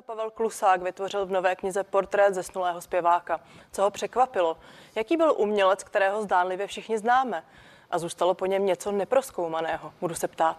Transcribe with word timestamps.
Hudebnísta 0.00 0.12
Pavel 0.12 0.30
Klusák 0.30 0.82
vytvořil 0.82 1.26
v 1.26 1.30
nové 1.30 1.56
knize 1.56 1.84
portrét 1.84 2.34
zesnulého 2.34 2.80
zpěváka. 2.80 3.40
Co 3.72 3.82
ho 3.82 3.90
překvapilo? 3.90 4.56
Jaký 4.94 5.16
byl 5.16 5.34
umělec, 5.36 5.84
kterého 5.84 6.22
zdánlivě 6.22 6.66
všichni 6.66 6.98
známe? 6.98 7.44
A 7.90 7.98
zůstalo 7.98 8.34
po 8.34 8.46
něm 8.46 8.66
něco 8.66 8.92
neproskoumaného? 8.92 9.92
Budu 10.00 10.14
se 10.14 10.28
ptát. 10.28 10.56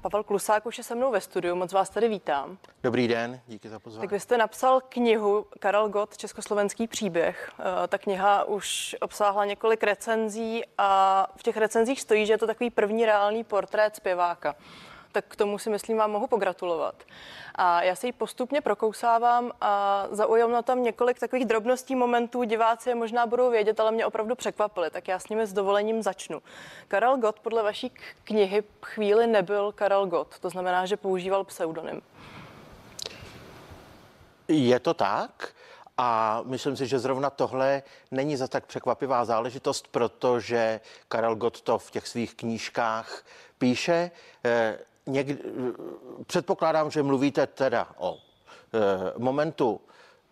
Pavel 0.00 0.22
Klusák 0.24 0.66
už 0.66 0.78
je 0.78 0.84
se 0.84 0.94
mnou 0.94 1.10
ve 1.10 1.20
studiu, 1.20 1.54
moc 1.54 1.72
vás 1.72 1.90
tady 1.90 2.08
vítám. 2.08 2.58
Dobrý 2.82 3.08
den, 3.08 3.40
díky 3.46 3.68
za 3.68 3.78
pozvání. 3.78 4.08
Tak 4.08 4.12
vy 4.12 4.20
jste 4.20 4.38
napsal 4.38 4.80
knihu 4.88 5.46
Karel 5.58 5.88
Gott, 5.88 6.16
Československý 6.16 6.86
příběh. 6.86 7.52
Eh, 7.58 7.88
ta 7.88 7.98
kniha 7.98 8.44
už 8.44 8.96
obsáhla 9.00 9.44
několik 9.44 9.82
recenzí 9.82 10.62
a 10.78 11.26
v 11.36 11.42
těch 11.42 11.56
recenzích 11.56 12.00
stojí, 12.00 12.26
že 12.26 12.32
je 12.32 12.38
to 12.38 12.46
takový 12.46 12.70
první 12.70 13.06
reálný 13.06 13.44
portrét 13.44 13.96
zpěváka 13.96 14.54
tak 15.12 15.24
k 15.28 15.36
tomu 15.36 15.58
si 15.58 15.70
myslím 15.70 15.98
vám 15.98 16.10
mohu 16.10 16.26
pogratulovat. 16.26 16.94
A 17.54 17.82
já 17.82 17.96
se 17.96 18.06
ji 18.06 18.12
postupně 18.12 18.60
prokousávám 18.60 19.52
a 19.60 20.06
zaujalo 20.10 20.62
tam 20.62 20.82
několik 20.82 21.18
takových 21.18 21.44
drobností 21.46 21.94
momentů, 21.96 22.44
diváci 22.44 22.88
je 22.88 22.94
možná 22.94 23.26
budou 23.26 23.50
vědět, 23.50 23.80
ale 23.80 23.92
mě 23.92 24.06
opravdu 24.06 24.34
překvapili, 24.34 24.90
tak 24.90 25.08
já 25.08 25.18
s 25.18 25.28
nimi 25.28 25.46
s 25.46 25.52
dovolením 25.52 26.02
začnu. 26.02 26.42
Karel 26.88 27.16
Gott 27.16 27.40
podle 27.40 27.62
vaší 27.62 27.92
knihy 28.24 28.64
chvíli 28.82 29.26
nebyl 29.26 29.72
Karel 29.72 30.06
Gott, 30.06 30.38
to 30.38 30.50
znamená, 30.50 30.86
že 30.86 30.96
používal 30.96 31.44
pseudonym. 31.44 32.02
Je 34.48 34.80
to 34.80 34.94
tak? 34.94 35.48
A 35.98 36.40
myslím 36.44 36.76
si, 36.76 36.86
že 36.86 36.98
zrovna 36.98 37.30
tohle 37.30 37.82
není 38.10 38.36
za 38.36 38.48
tak 38.48 38.66
překvapivá 38.66 39.24
záležitost, 39.24 39.88
protože 39.88 40.80
Karel 41.08 41.36
Gott 41.36 41.60
to 41.60 41.78
v 41.78 41.90
těch 41.90 42.08
svých 42.08 42.34
knížkách 42.34 43.22
píše. 43.58 44.10
Eh, 45.06 45.10
někdy, 45.10 45.38
předpokládám, 46.26 46.90
že 46.90 47.02
mluvíte 47.02 47.46
teda 47.46 47.88
o 47.96 48.18
e, 48.74 49.12
momentu, 49.18 49.80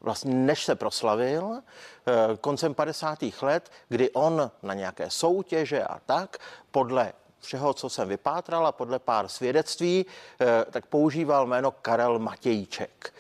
vlastně 0.01 0.35
než 0.35 0.65
se 0.65 0.75
proslavil, 0.75 1.53
e, 1.53 2.37
koncem 2.37 2.75
50. 2.75 3.19
let, 3.43 3.71
kdy 3.89 4.11
on 4.11 4.51
na 4.63 4.75
nějaké 4.75 5.11
soutěže 5.11 5.85
a 5.85 5.99
tak, 6.07 6.39
podle 6.71 7.13
všeho, 7.41 7.75
co 7.75 7.89
jsem 7.89 8.09
vypátral 8.09 8.67
a 8.67 8.73
podle 8.73 8.99
pár 8.99 9.29
svědectví, 9.29 10.07
e, 10.41 10.65
tak 10.71 10.87
používal 10.87 11.47
jméno 11.47 11.71
Karel 11.71 12.19
Matějček. 12.19 13.15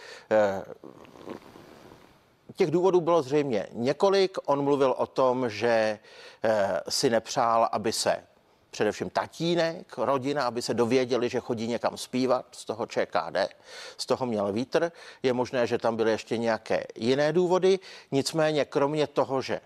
Těch 2.56 2.70
důvodů 2.70 3.00
bylo 3.00 3.22
zřejmě 3.22 3.66
několik. 3.72 4.38
On 4.44 4.64
mluvil 4.64 4.94
o 4.98 5.06
tom, 5.06 5.50
že 5.50 5.98
si 6.88 7.10
nepřál, 7.10 7.68
aby 7.72 7.92
se 7.92 8.24
především 8.70 9.10
tatínek, 9.10 9.98
rodina, 9.98 10.44
aby 10.44 10.62
se 10.62 10.74
dověděli, 10.74 11.28
že 11.28 11.40
chodí 11.40 11.66
někam 11.66 11.96
zpívat 11.96 12.46
z 12.52 12.64
toho 12.64 12.86
ČKD, 12.86 13.54
z 13.96 14.06
toho 14.06 14.26
měl 14.26 14.52
vítr. 14.52 14.92
Je 15.22 15.32
možné, 15.32 15.66
že 15.66 15.78
tam 15.78 15.96
byly 15.96 16.10
ještě 16.10 16.38
nějaké 16.38 16.84
jiné 16.94 17.32
důvody. 17.32 17.78
Nicméně, 18.10 18.64
kromě 18.64 19.06
toho, 19.06 19.42
že 19.42 19.60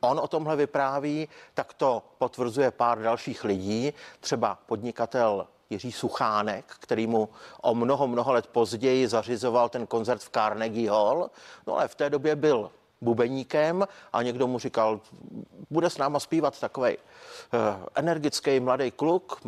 on 0.00 0.20
o 0.20 0.28
tomhle 0.28 0.56
vypráví, 0.56 1.28
tak 1.54 1.74
to 1.74 2.02
potvrzuje 2.18 2.70
pár 2.70 3.02
dalších 3.02 3.44
lidí, 3.44 3.92
třeba 4.20 4.58
podnikatel 4.66 5.46
Jiří 5.70 5.92
Suchánek, 5.92 6.64
který 6.80 7.06
mu 7.06 7.28
o 7.62 7.74
mnoho, 7.74 8.06
mnoho 8.06 8.32
let 8.32 8.46
později 8.46 9.08
zařizoval 9.08 9.68
ten 9.68 9.86
koncert 9.86 10.22
v 10.22 10.30
Carnegie 10.30 10.90
Hall. 10.90 11.30
No 11.66 11.74
ale 11.74 11.88
v 11.88 11.94
té 11.94 12.10
době 12.10 12.36
byl 12.36 12.70
bubeníkem 13.00 13.86
a 14.12 14.22
někdo 14.22 14.46
mu 14.46 14.58
říkal, 14.58 15.00
bude 15.70 15.90
s 15.90 15.98
náma 15.98 16.20
zpívat 16.20 16.60
takový 16.60 16.88
eh, 16.88 16.98
energický 17.94 18.60
mladý 18.60 18.90
kluk, 18.90 19.40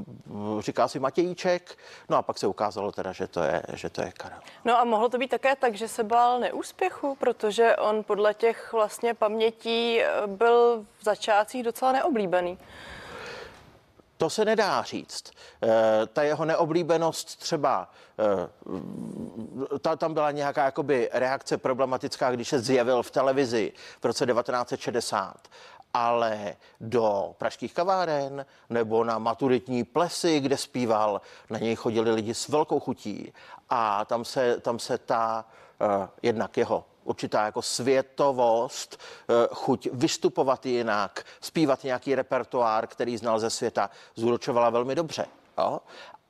říká 0.59 0.89
si 0.89 1.01
Matějíček, 1.01 1.79
no 2.09 2.17
a 2.17 2.23
pak 2.23 2.39
se 2.39 2.47
ukázalo 2.47 2.93
teda, 2.93 3.13
že 3.13 3.27
to 3.27 3.43
je, 3.43 3.63
že 3.73 3.91
to 3.91 4.03
je 4.03 4.13
Karel. 4.13 4.39
No 4.65 4.79
a 4.79 4.85
mohlo 4.85 5.09
to 5.09 5.19
být 5.19 5.31
také 5.31 5.57
tak, 5.57 5.75
že 5.75 5.89
se 5.89 6.05
bál 6.05 6.41
neúspěchu, 6.41 7.17
protože 7.21 7.77
on 7.77 8.05
podle 8.05 8.35
těch 8.35 8.73
vlastně 8.73 9.15
pamětí 9.15 10.01
eh, 10.03 10.27
byl 10.27 10.87
v 10.99 11.05
začátcích 11.05 11.63
docela 11.63 11.93
neoblíbený. 11.93 12.59
To 14.19 14.31
se 14.31 14.45
nedá 14.45 14.83
říct. 14.83 15.31
E, 15.63 16.07
ta 16.07 16.23
jeho 16.23 16.45
neoblíbenost 16.45 17.39
třeba, 17.41 17.91
e, 18.19 19.79
ta, 19.79 19.97
tam 19.97 20.15
byla 20.15 20.31
nějaká 20.31 20.65
jakoby 20.65 21.11
reakce 21.13 21.59
problematická, 21.59 22.31
když 22.31 22.49
se 22.49 22.59
zjevil 22.59 23.03
v 23.03 23.11
televizi 23.11 23.73
v 24.01 24.05
roce 24.05 24.27
1960 24.27 25.49
ale 25.95 26.57
do 26.81 27.35
pražských 27.39 27.75
kaváren 27.75 28.47
nebo 28.71 29.05
na 29.05 29.19
maturitní 29.19 29.85
plesy, 29.85 30.41
kde 30.41 30.57
zpíval, 30.57 31.21
na 31.51 31.59
něj 31.59 31.75
chodili 31.75 32.11
lidi 32.11 32.35
s 32.35 32.49
velkou 32.49 32.81
chutí 32.81 33.33
a 33.71 34.05
tam 34.05 34.25
se, 34.25 34.61
tam 34.61 34.79
se 34.79 34.99
ta 34.99 35.45
uh, 35.81 36.07
jednak 36.23 36.57
jeho 36.57 36.85
určitá 37.09 37.45
jako 37.45 37.63
světovost, 37.63 39.01
eh, 39.01 39.49
chuť 39.53 39.89
vystupovat 39.93 40.67
jinak, 40.67 41.25
zpívat 41.41 41.85
nějaký 41.85 42.15
repertoár, 42.15 42.87
který 42.87 43.17
znal 43.17 43.39
ze 43.39 43.51
světa, 43.51 43.91
zúročovala 44.15 44.71
velmi 44.71 44.95
dobře. 44.95 45.27
Jo? 45.59 45.81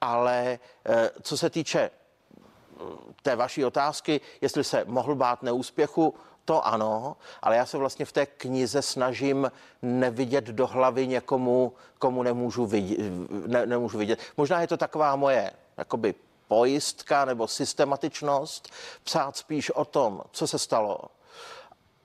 Ale 0.01 0.59
eh, 0.87 1.11
co 1.23 1.39
se 1.39 1.51
týče 1.51 1.91
mm, 1.91 3.15
té 3.23 3.37
vaší 3.37 3.65
otázky, 3.65 4.21
jestli 4.41 4.65
se 4.65 4.85
mohl 4.87 5.15
bát 5.15 5.43
neúspěchu, 5.43 6.15
to 6.45 6.67
ano, 6.67 7.17
ale 7.43 7.57
já 7.57 7.67
se 7.67 7.79
vlastně 7.79 8.05
v 8.05 8.13
té 8.13 8.27
knize 8.27 8.83
snažím 8.83 9.53
nevidět 9.83 10.45
do 10.45 10.67
hlavy 10.67 11.07
někomu, 11.07 11.73
komu 11.99 12.23
nemůžu 12.23 12.67
vidět. 12.67 12.99
Ne, 13.47 13.67
nemůžu 13.67 13.99
vidět. 13.99 14.19
Možná 14.37 14.61
je 14.61 14.67
to 14.67 14.77
taková 14.77 15.17
moje 15.17 15.51
jakoby 15.77 16.15
pojistka 16.49 17.25
nebo 17.25 17.49
systematičnost, 17.49 18.69
psát 19.05 19.37
spíš 19.37 19.71
o 19.71 19.85
tom, 19.85 20.23
co 20.33 20.47
se 20.47 20.59
stalo 20.59 20.99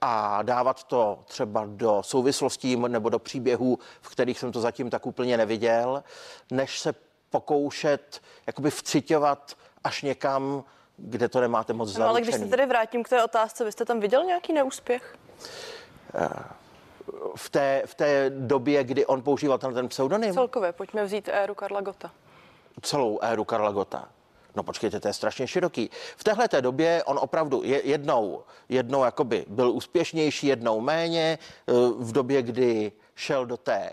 a 0.00 0.42
dávat 0.42 0.84
to 0.84 1.18
třeba 1.24 1.64
do 1.66 2.02
souvislostí 2.02 2.76
nebo 2.76 3.08
do 3.08 3.18
příběhů, 3.18 3.78
v 4.00 4.08
kterých 4.08 4.38
jsem 4.38 4.52
to 4.52 4.60
zatím 4.60 4.90
tak 4.90 5.06
úplně 5.06 5.36
neviděl, 5.36 6.04
než 6.50 6.80
se 6.80 6.94
pokoušet 7.30 8.20
jakoby 8.46 8.70
vcitovat 8.70 9.56
až 9.84 10.02
někam, 10.02 10.64
kde 10.96 11.28
to 11.28 11.40
nemáte 11.40 11.72
moc 11.72 11.88
zaručený. 11.88 12.04
No, 12.04 12.10
ale 12.10 12.20
když 12.20 12.34
se 12.34 12.44
tedy 12.44 12.66
vrátím 12.66 13.02
k 13.02 13.08
té 13.08 13.24
otázce, 13.24 13.64
vy 13.64 13.72
jste 13.72 13.84
tam 13.84 14.00
viděl 14.00 14.24
nějaký 14.24 14.52
neúspěch? 14.52 15.16
Eh, 16.14 16.28
v 17.36 17.50
té, 17.50 17.82
v 17.86 17.94
té 17.94 18.30
době, 18.30 18.84
kdy 18.84 19.06
on 19.06 19.22
používal 19.22 19.58
ten, 19.58 19.74
ten 19.74 19.88
pseudonym? 19.88 20.34
Celkově, 20.34 20.72
pojďme 20.72 21.04
vzít 21.04 21.28
éru 21.32 21.54
Karla 21.54 21.80
Gota. 21.80 22.10
Celou 22.82 23.18
éru 23.22 23.44
Karla 23.44 23.72
Gota. 23.72 24.08
No 24.54 24.62
počkejte, 24.62 25.00
to 25.00 25.08
je 25.08 25.14
strašně 25.14 25.46
široký. 25.46 25.90
V 26.16 26.24
téhle 26.24 26.48
té 26.48 26.62
době 26.62 27.04
on 27.04 27.18
opravdu 27.18 27.62
jednou, 27.64 28.44
jednou 28.68 29.04
jakoby 29.04 29.44
byl 29.48 29.70
úspěšnější, 29.70 30.46
jednou 30.46 30.80
méně. 30.80 31.38
Eh, 31.68 31.72
v 31.98 32.12
době, 32.12 32.42
kdy 32.42 32.92
šel 33.14 33.46
do 33.46 33.56
té 33.56 33.90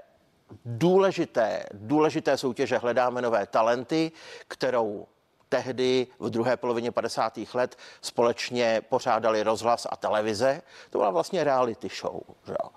důležité, 0.65 1.63
důležité 1.73 2.37
soutěže 2.37 2.77
Hledáme 2.77 3.21
nové 3.21 3.47
talenty, 3.47 4.11
kterou 4.47 5.07
tehdy 5.51 6.07
v 6.19 6.29
druhé 6.29 6.57
polovině 6.57 6.91
50. 6.91 7.39
let 7.53 7.77
společně 8.01 8.81
pořádali 8.89 9.43
rozhlas 9.43 9.87
a 9.89 9.95
televize. 9.95 10.61
To 10.89 10.97
byla 10.97 11.09
vlastně 11.09 11.43
reality 11.43 11.87
show. 12.01 12.19
Že? 12.47 12.53
E, 12.53 12.67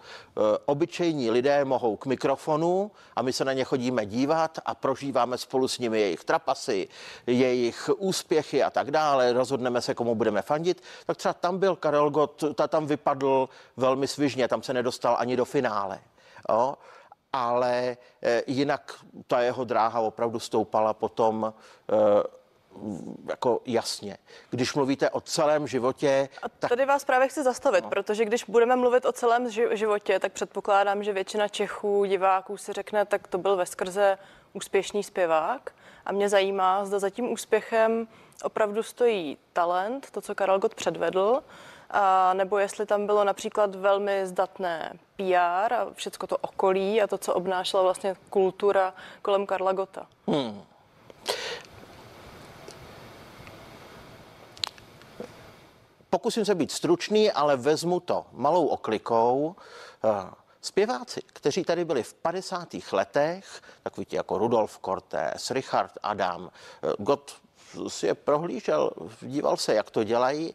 obyčejní 0.66 1.30
lidé 1.30 1.64
mohou 1.64 1.96
k 1.96 2.06
mikrofonu 2.06 2.90
a 3.16 3.22
my 3.22 3.32
se 3.32 3.44
na 3.44 3.52
ně 3.52 3.64
chodíme 3.64 4.06
dívat 4.06 4.58
a 4.66 4.74
prožíváme 4.74 5.38
spolu 5.38 5.68
s 5.68 5.78
nimi 5.78 6.00
jejich 6.00 6.24
trapasy, 6.24 6.88
jejich 7.26 7.90
úspěchy 7.96 8.62
a 8.62 8.70
tak 8.70 8.90
dále. 8.90 9.32
Rozhodneme 9.32 9.80
se, 9.80 9.94
komu 9.94 10.14
budeme 10.14 10.42
fandit. 10.42 10.82
Tak 11.06 11.16
třeba 11.16 11.34
tam 11.34 11.58
byl 11.58 11.76
Karel 11.76 12.10
Gott, 12.10 12.44
ta 12.54 12.68
tam 12.68 12.86
vypadl 12.86 13.48
velmi 13.76 14.08
svižně, 14.08 14.48
tam 14.48 14.62
se 14.62 14.74
nedostal 14.74 15.16
ani 15.18 15.36
do 15.36 15.44
finále. 15.44 16.00
Jo? 16.50 16.74
ale 17.34 17.96
e, 18.22 18.42
jinak 18.46 18.92
ta 19.26 19.40
jeho 19.40 19.64
dráha 19.64 20.00
opravdu 20.00 20.38
stoupala 20.38 20.94
potom 20.94 21.44
e, 21.44 22.43
jako 23.28 23.60
jasně. 23.66 24.18
Když 24.50 24.74
mluvíte 24.74 25.10
o 25.10 25.20
celém 25.20 25.66
životě... 25.66 26.28
A 26.42 26.48
tady 26.48 26.76
tak... 26.76 26.88
vás 26.88 27.04
právě 27.04 27.28
chci 27.28 27.42
zastavit, 27.42 27.84
no. 27.84 27.90
protože 27.90 28.24
když 28.24 28.44
budeme 28.44 28.76
mluvit 28.76 29.04
o 29.04 29.12
celém 29.12 29.50
životě, 29.72 30.18
tak 30.18 30.32
předpokládám, 30.32 31.02
že 31.02 31.12
většina 31.12 31.48
Čechů, 31.48 32.04
diváků 32.04 32.56
si 32.56 32.72
řekne, 32.72 33.04
tak 33.04 33.28
to 33.28 33.38
byl 33.38 33.56
ve 33.56 33.66
skrze 33.66 34.18
úspěšný 34.52 35.02
zpěvák. 35.02 35.70
A 36.06 36.12
mě 36.12 36.28
zajímá, 36.28 36.84
zda 36.84 36.98
za 36.98 37.10
tím 37.10 37.32
úspěchem 37.32 38.08
opravdu 38.42 38.82
stojí 38.82 39.38
talent, 39.52 40.10
to, 40.10 40.20
co 40.20 40.34
Karel 40.34 40.58
Gott 40.58 40.74
předvedl, 40.74 41.42
a 41.90 42.34
nebo 42.34 42.58
jestli 42.58 42.86
tam 42.86 43.06
bylo 43.06 43.24
například 43.24 43.74
velmi 43.74 44.26
zdatné 44.26 44.92
PR 45.16 45.74
a 45.74 45.86
všechno 45.92 46.28
to 46.28 46.36
okolí 46.36 47.02
a 47.02 47.06
to, 47.06 47.18
co 47.18 47.34
obnášela 47.34 47.82
vlastně 47.82 48.16
kultura 48.30 48.94
kolem 49.22 49.46
Karla 49.46 49.72
Gota. 49.72 50.06
Hmm. 50.26 50.62
Pokusím 56.14 56.44
se 56.44 56.54
být 56.54 56.72
stručný, 56.72 57.30
ale 57.30 57.56
vezmu 57.56 58.00
to 58.00 58.26
malou 58.32 58.66
oklikou. 58.66 59.56
Eh, 60.04 60.30
Zpěváci, 60.60 61.20
kteří 61.26 61.64
tady 61.64 61.84
byli 61.84 62.02
v 62.02 62.14
50. 62.14 62.92
letech, 62.92 63.62
takový 63.82 64.06
ti 64.06 64.16
jako 64.16 64.38
Rudolf 64.38 64.78
Cortés, 64.84 65.50
Richard 65.50 65.92
Adam, 66.02 66.50
eh, 66.82 66.92
Gott 66.98 67.36
si 67.88 68.06
je 68.06 68.14
prohlížel, 68.14 68.90
díval 69.20 69.56
se, 69.56 69.74
jak 69.74 69.90
to 69.90 70.04
dělají, 70.04 70.54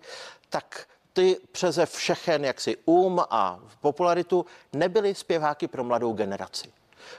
tak 0.50 0.88
ty 1.14 1.38
přeze 1.52 1.86
všechen 1.86 2.46
jaksi 2.46 2.78
um 2.86 3.20
a 3.30 3.60
popularitu 3.82 4.46
nebyly 4.74 5.16
zpěváky 5.16 5.68
pro 5.68 5.84
mladou 5.84 6.14
generaci. 6.14 6.72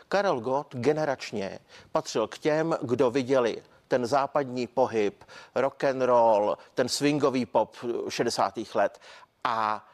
Karel 0.09 0.41
Gott 0.41 0.75
generačně 0.75 1.59
patřil 1.93 2.27
k 2.29 2.39
těm, 2.39 2.77
kdo 2.83 3.11
viděli 3.11 3.63
ten 3.91 4.07
západní 4.07 4.67
pohyb, 4.67 5.25
rock 5.55 5.85
and 5.85 6.03
roll, 6.03 6.59
ten 6.75 6.89
swingový 6.89 7.47
pop 7.47 7.77
60. 8.09 8.59
let 8.75 9.01
a 9.45 9.87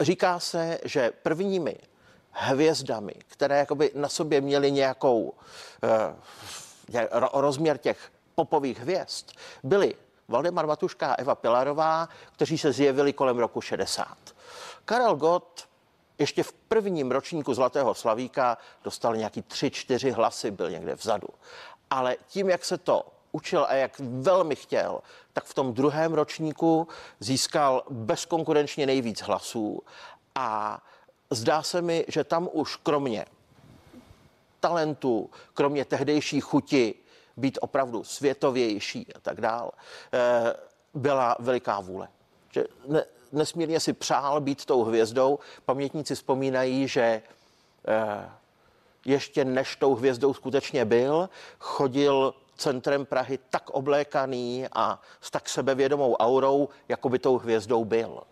říká 0.00 0.40
se, 0.40 0.78
že 0.84 1.12
prvními 1.22 1.76
hvězdami, 2.30 3.14
které 3.26 3.58
jakoby 3.58 3.90
na 3.94 4.08
sobě 4.08 4.40
měly 4.40 4.72
nějakou 4.72 5.32
eh, 6.92 7.08
rozměr 7.32 7.78
těch 7.78 7.98
popových 8.34 8.80
hvězd, 8.80 9.26
byly 9.62 9.94
Valdemar 10.28 10.66
Matuška 10.66 11.12
a 11.12 11.14
Eva 11.14 11.34
Pilarová, 11.34 12.08
kteří 12.32 12.58
se 12.58 12.72
zjevili 12.72 13.12
kolem 13.12 13.38
roku 13.38 13.60
60. 13.60 14.18
Karel 14.84 15.16
Gott 15.16 15.68
ještě 16.18 16.42
v 16.42 16.52
prvním 16.52 17.10
ročníku 17.10 17.54
Zlatého 17.54 17.94
Slavíka 17.94 18.58
dostal 18.84 19.16
nějaký 19.16 19.42
tři, 19.42 19.70
čtyři 19.70 20.10
hlasy, 20.10 20.50
byl 20.50 20.70
někde 20.70 20.94
vzadu. 20.94 21.28
Ale 21.90 22.16
tím, 22.26 22.48
jak 22.48 22.64
se 22.64 22.78
to 22.78 23.06
učil 23.32 23.66
a 23.68 23.74
jak 23.74 23.92
velmi 23.98 24.56
chtěl, 24.56 25.00
tak 25.32 25.44
v 25.44 25.54
tom 25.54 25.74
druhém 25.74 26.14
ročníku 26.14 26.88
získal 27.20 27.82
bezkonkurenčně 27.90 28.86
nejvíc 28.86 29.20
hlasů 29.22 29.82
a 30.34 30.80
zdá 31.30 31.62
se 31.62 31.82
mi, 31.82 32.04
že 32.08 32.24
tam 32.24 32.48
už 32.52 32.76
kromě 32.76 33.26
talentu, 34.60 35.30
kromě 35.54 35.84
tehdejší 35.84 36.40
chuti 36.40 36.94
být 37.36 37.58
opravdu 37.60 38.04
světovější 38.04 39.06
a 39.14 39.20
tak 39.20 39.40
dál, 39.40 39.70
eh, 40.12 40.54
byla 40.94 41.36
veliká 41.38 41.80
vůle. 41.80 42.08
Že 42.50 42.64
ne, 42.86 43.04
nesmírně 43.32 43.80
si 43.80 43.92
přál 43.92 44.40
být 44.40 44.64
tou 44.64 44.84
hvězdou. 44.84 45.38
Pamětníci 45.64 46.14
vzpomínají, 46.14 46.88
že 46.88 47.22
eh, 47.88 48.28
ještě 49.04 49.44
než 49.44 49.76
tou 49.76 49.94
hvězdou 49.94 50.34
skutečně 50.34 50.84
byl, 50.84 51.28
chodil 51.58 52.34
centrem 52.56 53.06
Prahy 53.06 53.38
tak 53.50 53.70
oblékaný 53.70 54.66
a 54.72 55.00
s 55.20 55.30
tak 55.30 55.48
sebevědomou 55.48 56.14
aurou, 56.14 56.68
jako 56.88 57.08
by 57.08 57.18
tou 57.18 57.38
hvězdou 57.38 57.84
byl. 57.84 58.22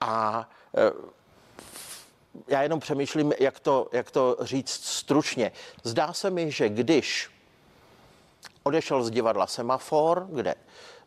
A 0.00 0.48
eh, 0.76 0.92
já 2.48 2.62
jenom 2.62 2.80
přemýšlím, 2.80 3.32
jak 3.40 3.60
to, 3.60 3.88
jak 3.92 4.10
to 4.10 4.36
říct 4.40 4.84
stručně. 4.84 5.52
Zdá 5.84 6.12
se 6.12 6.30
mi, 6.30 6.50
že 6.50 6.68
když 6.68 7.30
odešel 8.62 9.04
z 9.04 9.10
divadla 9.10 9.46
Semafor, 9.46 10.26
kde 10.30 10.54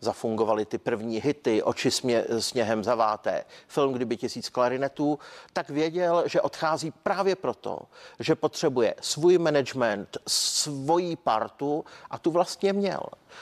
zafungovaly 0.03 0.65
ty 0.65 0.77
první 0.77 1.21
hity, 1.21 1.63
oči 1.63 1.91
smě, 1.91 2.25
sněhem 2.39 2.83
zaváté, 2.83 3.45
film 3.67 3.94
Kdyby 3.94 4.17
tisíc 4.17 4.50
klarinetů, 4.50 5.19
tak 5.53 5.69
věděl, 5.69 6.23
že 6.25 6.41
odchází 6.41 6.91
právě 6.91 7.35
proto, 7.35 7.79
že 8.19 8.35
potřebuje 8.35 8.95
svůj 9.01 9.38
management, 9.38 10.17
svoji 10.27 11.15
partu 11.15 11.85
a 12.09 12.17
tu 12.17 12.31
vlastně 12.31 12.73
měl. 12.73 13.01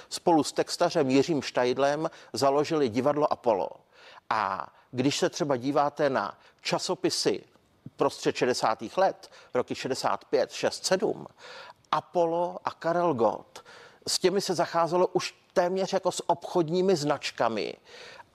Spolu 0.09 0.43
s 0.43 0.51
textařem 0.51 1.09
Jiřím 1.09 1.41
Štajdlem 1.41 2.09
založili 2.33 2.89
divadlo 2.89 3.33
Apollo. 3.33 3.69
A 4.29 4.73
když 4.91 5.17
se 5.17 5.29
třeba 5.29 5.55
díváte 5.55 6.09
na 6.09 6.37
časopisy 6.61 7.43
prostřed 7.95 8.35
60. 8.35 8.79
let, 8.97 9.31
roky 9.53 9.75
65, 9.75 10.51
6, 10.51 10.85
7, 10.85 11.27
Apollo 11.91 12.57
a 12.65 12.71
Karel 12.71 13.13
Gott 13.13 13.63
s 14.07 14.19
těmi 14.19 14.41
se 14.41 14.55
zacházelo 14.55 15.07
už 15.07 15.35
téměř 15.53 15.93
jako 15.93 16.11
s 16.11 16.29
obchodními 16.29 16.95
značkami. 16.95 17.73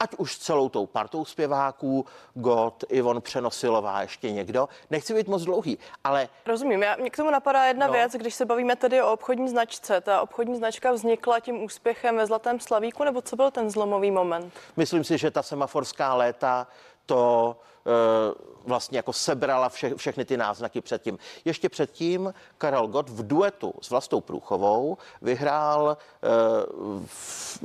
Ať 0.01 0.15
už 0.15 0.39
celou 0.39 0.69
tou 0.69 0.87
partou 0.87 1.25
zpěváků, 1.25 2.07
God, 2.35 2.85
Ivon 2.89 3.21
Přenosilová, 3.21 4.03
ještě 4.03 4.31
někdo. 4.31 4.69
Nechci 4.91 5.15
být 5.15 5.29
moc 5.29 5.43
dlouhý, 5.43 5.79
ale... 6.05 6.29
Rozumím, 6.47 6.83
já, 6.83 6.97
mě 6.97 7.11
k 7.11 7.17
tomu 7.17 7.31
napadá 7.31 7.65
jedna 7.65 7.87
no. 7.87 7.93
věc, 7.93 8.13
když 8.13 8.35
se 8.35 8.45
bavíme 8.45 8.77
tedy 8.77 9.03
o 9.03 9.13
obchodní 9.13 9.49
značce. 9.49 10.01
Ta 10.01 10.21
obchodní 10.21 10.57
značka 10.57 10.93
vznikla 10.93 11.41
tím 11.41 11.65
úspěchem 11.65 12.17
ve 12.17 12.27
Zlatém 12.27 12.61
Slavíku, 12.61 13.05
nebo 13.05 13.23
co 13.23 13.37
byl 13.37 13.51
ten 13.51 13.71
zlomový 13.71 14.11
moment? 14.11 14.55
Myslím 14.77 15.05
si, 15.05 15.19
že 15.19 15.31
ta 15.31 15.43
semaforská 15.43 16.15
léta 16.15 16.67
to 17.07 17.57
e, 17.87 18.57
vlastně 18.67 18.99
jako 18.99 19.13
sebrala 19.13 19.69
vše, 19.69 19.95
všechny 19.95 20.25
ty 20.25 20.37
náznaky 20.37 20.81
předtím. 20.81 21.19
Ještě 21.45 21.69
předtím 21.69 22.35
Karel 22.59 22.87
Gott 22.87 23.09
v 23.09 23.27
duetu 23.27 23.75
s 23.81 23.91
Vlastou 23.91 24.21
Průchovou 24.21 24.99
vyhrál 25.23 25.97
e, 25.97 26.29
v, 27.07 27.59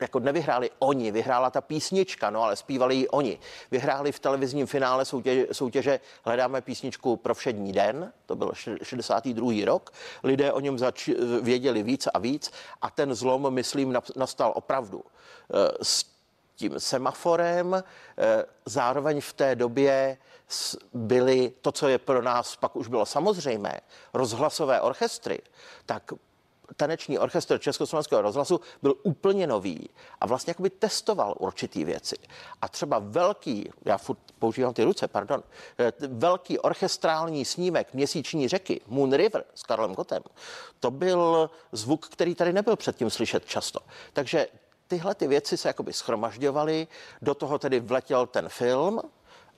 jako 0.00 0.20
nevyhráli 0.20 0.70
oni, 0.78 1.12
vyhrála 1.12 1.50
ta 1.50 1.60
písnička, 1.60 2.30
no 2.30 2.42
ale 2.42 2.56
zpívali 2.56 2.94
ji 2.94 3.08
oni. 3.08 3.38
Vyhráli 3.70 4.12
v 4.12 4.18
televizním 4.18 4.66
finále 4.66 5.04
soutěže, 5.04 5.46
soutěže 5.52 6.00
Hledáme 6.24 6.60
písničku 6.60 7.16
pro 7.16 7.34
všední 7.34 7.72
den, 7.72 8.12
to 8.26 8.36
byl 8.36 8.52
62. 8.82 9.52
rok. 9.64 9.90
Lidé 10.22 10.52
o 10.52 10.60
něm 10.60 10.78
zač, 10.78 11.08
věděli 11.42 11.82
víc 11.82 12.06
a 12.14 12.18
víc 12.18 12.50
a 12.82 12.90
ten 12.90 13.14
zlom, 13.14 13.54
myslím, 13.54 13.96
nastal 14.16 14.52
opravdu. 14.56 15.04
E, 15.54 15.84
s 15.84 16.10
tím 16.60 16.80
semaforem. 16.80 17.74
Eh, 17.74 18.44
zároveň 18.66 19.20
v 19.20 19.32
té 19.32 19.56
době 19.56 20.18
byly 20.92 21.52
to, 21.60 21.72
co 21.72 21.88
je 21.88 21.98
pro 21.98 22.22
nás 22.22 22.56
pak 22.56 22.76
už 22.76 22.88
bylo 22.88 23.06
samozřejmé, 23.06 23.80
rozhlasové 24.14 24.80
orchestry, 24.80 25.40
tak 25.86 26.12
taneční 26.76 27.18
orchestr 27.18 27.58
Československého 27.58 28.22
rozhlasu 28.22 28.60
byl 28.82 28.94
úplně 29.02 29.46
nový 29.46 29.88
a 30.20 30.26
vlastně 30.26 30.50
jakoby 30.50 30.70
testoval 30.70 31.34
určitý 31.38 31.84
věci. 31.84 32.16
A 32.62 32.68
třeba 32.68 32.98
velký, 32.98 33.70
já 33.84 33.98
furt 33.98 34.18
používám 34.38 34.74
ty 34.74 34.84
ruce, 34.84 35.08
pardon, 35.08 35.42
eh, 35.78 35.92
velký 36.08 36.58
orchestrální 36.58 37.44
snímek 37.44 37.94
Měsíční 37.94 38.48
řeky, 38.48 38.80
Moon 38.86 39.12
River 39.12 39.44
s 39.54 39.62
Karlem 39.62 39.94
Gotem, 39.94 40.22
to 40.80 40.90
byl 40.90 41.50
zvuk, 41.72 42.08
který 42.08 42.34
tady 42.34 42.52
nebyl 42.52 42.76
předtím 42.76 43.10
slyšet 43.10 43.46
často. 43.46 43.80
Takže 44.12 44.46
tyhle 44.86 45.14
ty 45.14 45.26
věci 45.26 45.56
se 45.56 45.68
jakoby 45.68 45.92
schromažďovaly, 45.92 46.86
do 47.22 47.34
toho 47.34 47.58
tedy 47.58 47.80
vletěl 47.80 48.26
ten 48.26 48.48
film 48.48 49.00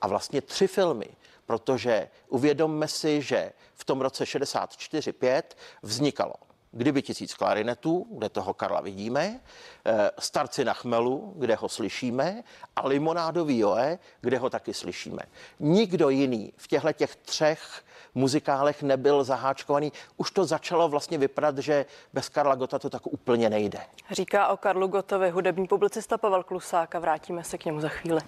a 0.01 0.07
vlastně 0.07 0.41
tři 0.41 0.67
filmy, 0.67 1.09
protože 1.47 2.09
uvědomme 2.29 2.89
si, 2.89 3.23
že 3.23 3.53
v 3.75 3.85
tom 3.85 4.01
roce 4.01 4.25
64-5 4.25 5.43
vznikalo 5.83 6.35
Kdyby 6.73 7.03
tisíc 7.03 7.35
klarinetů, 7.35 8.07
kde 8.11 8.29
toho 8.29 8.55
Karla 8.55 8.81
vidíme, 8.81 9.41
eh, 9.85 10.11
Starci 10.19 10.65
na 10.65 10.73
chmelu, 10.73 11.33
kde 11.37 11.55
ho 11.55 11.69
slyšíme, 11.69 12.43
a 12.77 12.87
Limonádový 12.89 13.59
Joe, 13.59 13.99
kde 14.21 14.39
ho 14.39 14.51
taky 14.51 14.75
slyšíme. 14.75 15.23
Nikdo 15.61 16.09
jiný 16.09 16.53
v 16.57 16.69
těchto 16.69 16.93
těch 16.93 17.17
třech 17.17 17.83
muzikálech 18.15 18.83
nebyl 18.83 19.25
zaháčkovaný. 19.25 19.93
Už 20.17 20.31
to 20.31 20.45
začalo 20.45 20.89
vlastně 20.89 21.19
vypadat, 21.19 21.59
že 21.59 21.87
bez 22.13 22.29
Karla 22.29 22.55
Gota 22.55 22.79
to 22.79 22.91
tak 22.91 23.07
úplně 23.07 23.51
nejde. 23.51 23.79
Říká 24.11 24.49
o 24.49 24.57
Karlu 24.57 24.89
Gotovi 24.89 25.31
hudební 25.31 25.69
publicista 25.69 26.19
Pavel 26.19 26.43
Klusák 26.43 26.95
a 26.95 26.99
vrátíme 26.99 27.45
se 27.45 27.59
k 27.59 27.65
němu 27.65 27.81
za 27.81 27.89
chvíli. 27.89 28.21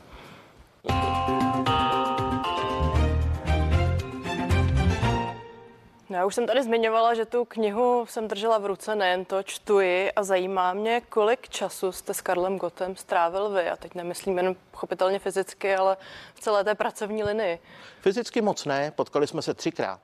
No, 6.14 6.20
já 6.20 6.26
už 6.26 6.34
jsem 6.34 6.46
tady 6.46 6.62
zmiňovala, 6.62 7.14
že 7.14 7.24
tu 7.24 7.44
knihu 7.44 8.06
jsem 8.08 8.28
držela 8.28 8.58
v 8.58 8.66
ruce, 8.66 8.94
nejen 8.94 9.24
to 9.24 9.42
čtuji 9.42 10.12
a 10.12 10.22
zajímá 10.22 10.72
mě, 10.72 11.00
kolik 11.08 11.48
času 11.48 11.92
jste 11.92 12.14
s 12.14 12.20
Karlem 12.20 12.58
Gotem 12.58 12.96
strávil 12.96 13.50
vy. 13.50 13.70
A 13.70 13.76
teď 13.76 13.94
nemyslím 13.94 14.38
jen 14.38 14.56
pochopitelně 14.70 15.18
fyzicky, 15.18 15.74
ale 15.74 15.96
v 16.34 16.40
celé 16.40 16.64
té 16.64 16.74
pracovní 16.74 17.24
linii. 17.24 17.58
Fyzicky 18.00 18.42
moc 18.42 18.64
ne, 18.64 18.90
potkali 18.90 19.26
jsme 19.26 19.42
se 19.42 19.54
třikrát, 19.54 20.00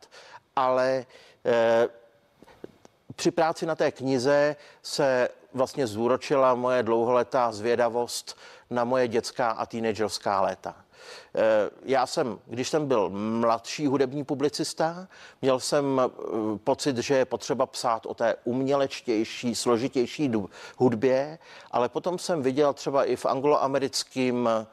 ale 0.56 1.06
eh, 1.44 1.88
při 3.16 3.30
práci 3.30 3.66
na 3.66 3.74
té 3.74 3.90
knize 3.90 4.56
se 4.82 5.28
vlastně 5.54 5.86
zúročila 5.86 6.54
moje 6.54 6.82
dlouholetá 6.82 7.52
zvědavost 7.52 8.38
na 8.70 8.84
moje 8.84 9.08
dětská 9.08 9.50
a 9.50 9.66
teenagerská 9.66 10.40
léta. 10.40 10.76
Eh, 11.34 11.70
já 11.84 12.06
jsem, 12.06 12.38
když 12.46 12.68
jsem 12.68 12.88
byl 12.88 13.10
mladší 13.10 13.86
hudební 13.86 14.24
publicista, 14.24 15.08
měl 15.42 15.60
jsem 15.60 16.00
eh, 16.04 16.10
pocit, 16.64 16.96
že 16.96 17.14
je 17.14 17.24
potřeba 17.24 17.66
psát 17.66 18.06
o 18.06 18.14
té 18.14 18.36
umělečtější, 18.44 19.54
složitější 19.54 20.32
hudbě, 20.76 21.38
ale 21.70 21.88
potom 21.88 22.18
jsem 22.18 22.42
viděl 22.42 22.72
třeba 22.72 23.04
i 23.04 23.16
v 23.16 23.26
angloamerickém 23.26 24.48
eh, 24.48 24.66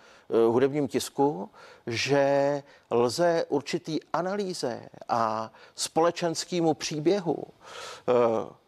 hudebním 0.48 0.88
tisku, 0.88 1.50
že 1.88 2.64
lze 2.92 3.46
určitý 3.50 4.00
analýze 4.14 4.90
a 5.10 5.52
společenskému 5.76 6.74
příběhu 6.74 7.44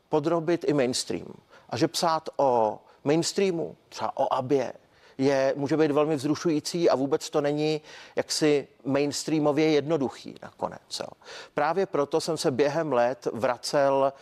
podrobit 0.09 0.65
i 0.67 0.73
mainstream. 0.73 1.33
A 1.69 1.77
že 1.77 1.87
psát 1.87 2.29
o 2.37 2.79
mainstreamu, 3.03 3.75
třeba 3.89 4.17
o 4.17 4.33
Abě, 4.33 4.73
je, 5.19 5.53
může 5.55 5.77
být 5.77 5.91
velmi 5.91 6.15
vzrušující 6.15 6.89
a 6.89 6.95
vůbec 6.95 7.29
to 7.29 7.41
není 7.41 7.81
jaksi 8.15 8.67
mainstreamově 8.85 9.71
jednoduchý 9.71 10.35
nakonec. 10.41 10.99
Jo. 10.99 11.07
Právě 11.53 11.85
proto 11.85 12.21
jsem 12.21 12.37
se 12.37 12.51
během 12.51 12.93
let 12.93 13.27
vracel 13.33 14.13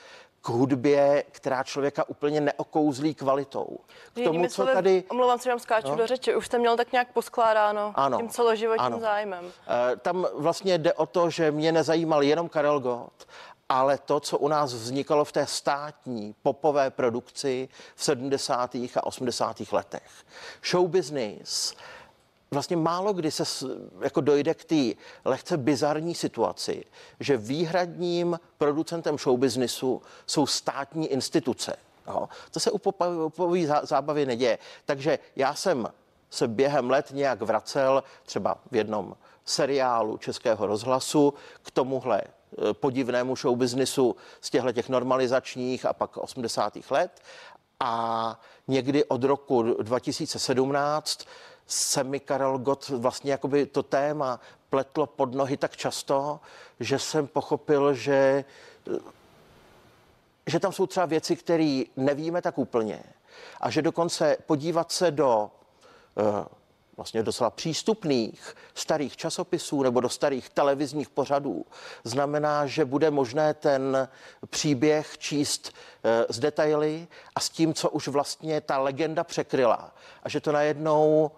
k 0.41 0.49
hudbě, 0.49 1.23
která 1.31 1.63
člověka 1.63 2.09
úplně 2.09 2.41
neokouzlí 2.41 3.15
kvalitou. 3.15 3.77
K 4.13 4.23
tomu, 4.23 4.43
co 4.43 4.49
slovy, 4.49 4.73
tady... 4.73 5.03
Omlouvám 5.09 5.39
se, 5.39 5.43
že 5.43 5.49
vám 5.49 5.59
skáču 5.59 5.89
no? 5.89 5.95
do 5.95 6.07
řeči. 6.07 6.35
Už 6.35 6.45
jste 6.45 6.59
měl 6.59 6.77
tak 6.77 6.91
nějak 6.91 7.13
poskládáno 7.13 7.93
ano, 7.95 8.17
tím 8.17 8.29
celoživotním 8.29 8.85
ano. 8.85 8.99
zájmem. 8.99 9.51
E, 9.93 9.95
tam 9.95 10.27
vlastně 10.33 10.77
jde 10.77 10.93
o 10.93 11.05
to, 11.05 11.29
že 11.29 11.51
mě 11.51 11.71
nezajímal 11.71 12.23
jenom 12.23 12.49
Karel 12.49 12.79
Gott, 12.79 13.27
ale 13.69 13.97
to, 13.97 14.19
co 14.19 14.37
u 14.37 14.47
nás 14.47 14.73
vznikalo 14.73 15.25
v 15.25 15.31
té 15.31 15.45
státní 15.45 16.35
popové 16.43 16.89
produkci 16.89 17.69
v 17.95 18.03
70. 18.03 18.75
a 18.75 19.03
80. 19.03 19.61
letech. 19.71 20.11
Show 20.63 20.87
business, 20.87 21.73
vlastně 22.51 22.77
málo 22.77 23.13
kdy 23.13 23.31
se 23.31 23.43
jako 24.01 24.21
dojde 24.21 24.53
k 24.53 24.63
té 24.63 25.01
lehce 25.25 25.57
bizarní 25.57 26.15
situaci, 26.15 26.85
že 27.19 27.37
výhradním 27.37 28.39
producentem 28.57 29.17
showbiznisu 29.17 30.01
jsou 30.27 30.47
státní 30.47 31.07
instituce. 31.07 31.75
Jo. 32.07 32.29
To 32.51 32.59
se 32.59 32.71
u 32.71 32.77
popové 32.77 33.59
zábavy 33.83 34.25
neděje. 34.25 34.57
Takže 34.85 35.19
já 35.35 35.55
jsem 35.55 35.87
se 36.29 36.47
během 36.47 36.89
let 36.89 37.11
nějak 37.11 37.41
vracel 37.41 38.03
třeba 38.25 38.57
v 38.71 38.75
jednom 38.75 39.15
seriálu 39.45 40.17
Českého 40.17 40.65
rozhlasu 40.65 41.33
k 41.61 41.71
tomuhle 41.71 42.21
podivnému 42.73 43.35
showbiznisu 43.35 44.15
z 44.41 44.49
těchto 44.49 44.71
těch 44.71 44.89
normalizačních 44.89 45.85
a 45.85 45.93
pak 45.93 46.17
80. 46.17 46.77
let. 46.89 47.21
A 47.79 48.39
někdy 48.67 49.05
od 49.05 49.23
roku 49.23 49.63
2017 49.63 51.25
se 51.67 52.03
mi 52.03 52.19
Karel 52.19 52.57
Gott 52.57 52.89
vlastně 52.89 53.31
jakoby 53.31 53.65
to 53.65 53.83
téma 53.83 54.39
pletlo 54.69 55.05
pod 55.05 55.33
nohy 55.33 55.57
tak 55.57 55.77
často, 55.77 56.39
že 56.79 56.99
jsem 56.99 57.27
pochopil, 57.27 57.93
že, 57.93 58.45
že 60.47 60.59
tam 60.59 60.71
jsou 60.71 60.87
třeba 60.87 61.05
věci, 61.05 61.35
které 61.35 61.83
nevíme 61.95 62.41
tak 62.41 62.57
úplně 62.57 63.03
a 63.61 63.69
že 63.69 63.81
dokonce 63.81 64.37
podívat 64.45 64.91
se 64.91 65.11
do 65.11 65.51
eh, 66.17 66.56
vlastně 66.97 67.23
docela 67.23 67.49
přístupných 67.49 68.55
starých 68.75 69.17
časopisů 69.17 69.83
nebo 69.83 70.01
do 70.01 70.09
starých 70.09 70.49
televizních 70.49 71.09
pořadů 71.09 71.65
znamená, 72.03 72.65
že 72.65 72.85
bude 72.85 73.11
možné 73.11 73.53
ten 73.53 74.07
příběh 74.49 75.17
číst 75.17 75.71
eh, 76.03 76.25
z 76.29 76.39
detaily 76.39 77.07
a 77.35 77.39
s 77.39 77.49
tím, 77.49 77.73
co 77.73 77.89
už 77.89 78.07
vlastně 78.07 78.61
ta 78.61 78.77
legenda 78.77 79.23
překryla. 79.23 79.93
A 80.23 80.29
že 80.29 80.41
to 80.41 80.51
najednou 80.51 81.31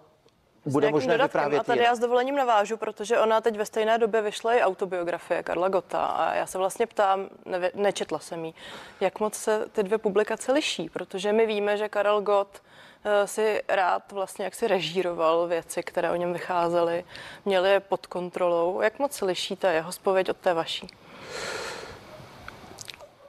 bude 0.66 0.92
možné 0.92 1.14
dodatkem. 1.14 1.28
vyprávět 1.28 1.60
A 1.60 1.64
tady 1.64 1.84
já 1.84 1.96
s 1.96 2.00
dovolením 2.00 2.36
navážu, 2.36 2.78
protože 2.78 3.20
ona 3.20 3.42
teď 3.42 3.58
ve 3.58 3.66
stejné 3.66 3.98
době 3.98 4.22
vyšla 4.22 4.54
i 4.54 4.62
autobiografie 4.62 5.44
Karla 5.44 5.70
Gota 5.70 6.06
a 6.06 6.34
já 6.34 6.46
se 6.46 6.58
vlastně 6.58 6.88
ptám, 6.88 7.30
ne, 7.46 7.72
nečetla 7.74 8.20
jsem 8.20 8.46
jí, 8.46 8.56
jak 9.00 9.20
moc 9.20 9.34
se 9.34 9.66
ty 9.72 9.84
dvě 9.84 9.98
publikace 9.98 10.52
liší, 10.52 10.90
protože 10.90 11.34
my 11.34 11.46
víme, 11.46 11.78
že 11.78 11.90
Karel 11.90 12.22
Gott 12.22 12.62
si 13.26 13.62
rád 13.68 14.12
vlastně 14.12 14.46
jak 14.46 14.56
si 14.56 14.68
režíroval 14.68 15.48
věci, 15.48 15.84
které 15.84 16.12
o 16.12 16.16
něm 16.16 16.34
vycházely, 16.34 17.06
měli 17.46 17.70
je 17.70 17.80
pod 17.80 18.08
kontrolou. 18.08 18.82
Jak 18.82 19.00
moc 19.00 19.14
se 19.14 19.26
liší 19.26 19.56
ta 19.56 19.72
jeho 19.72 19.92
spověď 19.92 20.30
od 20.30 20.38
té 20.38 20.54
vaší? 20.54 20.88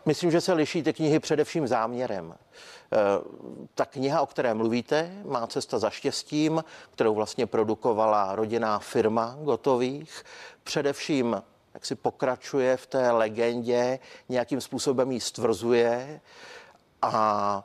Myslím, 0.06 0.30
že 0.30 0.40
se 0.40 0.52
liší 0.52 0.82
ty 0.82 0.92
knihy 0.92 1.18
především 1.18 1.66
záměrem. 1.66 2.34
Eh, 2.92 2.96
ta 3.74 3.84
kniha, 3.84 4.20
o 4.20 4.26
které 4.26 4.54
mluvíte, 4.54 5.12
má 5.24 5.46
cesta 5.46 5.78
za 5.78 5.90
štěstím, 5.90 6.64
kterou 6.90 7.14
vlastně 7.14 7.46
produkovala 7.46 8.34
rodinná 8.34 8.78
firma 8.78 9.36
Gotových, 9.40 10.24
především 10.64 11.42
jak 11.74 11.86
si 11.86 11.94
pokračuje 11.94 12.76
v 12.76 12.86
té 12.86 13.10
legendě, 13.10 13.98
nějakým 14.28 14.60
způsobem 14.60 15.12
ji 15.12 15.20
stvrzuje 15.20 16.20
a 17.02 17.64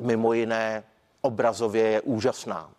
mimo 0.00 0.32
jiné 0.32 0.84
obrazově 1.20 1.84
je 1.84 2.00
úžasná 2.00 2.70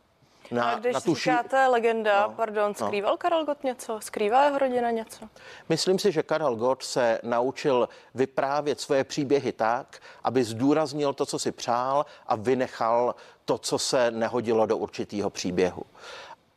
na, 0.52 0.72
a 0.72 0.80
když 0.80 0.94
na 0.94 1.02
tu 1.02 1.16
říkáte 1.16 1.68
legenda, 1.68 2.28
no, 2.28 2.34
pardon, 2.34 2.74
no. 2.82 2.88
skrýval 2.88 3.14
no. 3.14 3.18
Karel 3.18 3.46
Gott 3.46 3.64
něco? 3.64 4.00
Skrývá 4.02 4.46
jeho 4.46 4.58
rodina 4.58 4.92
něco? 4.92 5.26
Myslím 5.70 6.00
si, 6.00 6.12
že 6.12 6.24
Karel 6.24 6.56
Gott 6.56 6.84
se 6.84 7.20
naučil 7.24 7.90
vyprávět 8.16 8.80
svoje 8.80 9.04
příběhy 9.04 9.52
tak, 9.52 10.00
aby 10.24 10.44
zdůraznil 10.44 11.14
to, 11.14 11.26
co 11.26 11.40
si 11.40 11.52
přál 11.52 12.06
a 12.28 12.36
vynechal 12.36 13.16
to, 13.46 13.58
co 13.58 13.80
se 13.80 14.12
nehodilo 14.12 14.66
do 14.66 14.78
určitého 14.78 15.30
příběhu. 15.30 15.84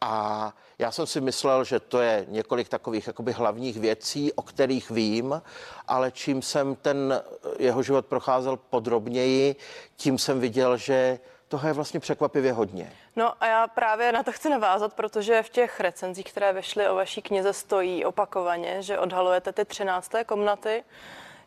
A 0.01 0.53
já 0.79 0.91
jsem 0.91 1.07
si 1.07 1.21
myslel, 1.21 1.65
že 1.65 1.81
to 1.81 2.01
je 2.01 2.27
několik 2.29 2.69
takových 2.69 3.07
jakoby 3.07 3.33
hlavních 3.33 3.81
věcí, 3.81 4.33
o 4.33 4.43
kterých 4.43 4.91
vím, 4.91 5.43
ale 5.89 6.11
čím 6.11 6.43
jsem 6.43 6.77
ten 6.77 7.23
jeho 7.59 7.83
život 7.83 8.07
procházel 8.07 8.57
podrobněji, 8.57 9.57
tím 9.97 10.19
jsem 10.19 10.41
viděl, 10.41 10.77
že 10.77 11.19
toho 11.49 11.69
je 11.69 11.73
vlastně 11.73 12.01
překvapivě 12.01 12.53
hodně. 12.53 12.93
No 13.17 13.33
a 13.41 13.47
já 13.47 13.67
právě 13.67 14.13
na 14.13 14.23
to 14.23 14.33
chci 14.33 14.49
navázat, 14.51 14.95
protože 14.95 15.43
v 15.43 15.49
těch 15.49 15.81
recenzích, 15.81 16.27
které 16.27 16.53
vyšly 16.53 16.89
o 16.89 16.95
vaší 16.95 17.23
knize, 17.23 17.53
stojí 17.53 18.05
opakovaně, 18.05 18.83
že 18.83 18.99
odhalujete 18.99 19.53
ty 19.53 19.65
třinácté 19.65 20.25
komnaty. 20.25 20.85